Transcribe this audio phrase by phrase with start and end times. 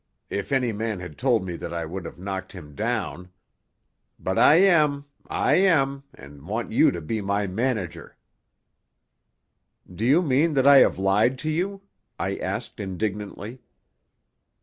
[0.31, 3.29] If any man had told me that I would have knocked him down.
[4.17, 8.17] But I am, I am, and want you to be my manager."
[9.93, 11.83] "Do you mean that I have lied to you?"
[12.17, 13.61] I asked indignantly.